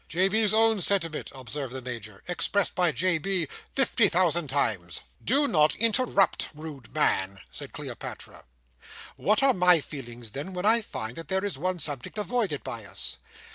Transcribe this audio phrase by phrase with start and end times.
[0.09, 0.29] "J.
[0.29, 3.19] B."s own sentiment," observed the Major, "expressed by J.
[3.19, 3.47] B.
[3.75, 8.45] fifty thousand times!" "Do not interrupt, rude man!" said Cleopatra.
[9.15, 12.83] "What are my feelings, then, when I find that there is one subject avoided by
[12.83, 13.17] us!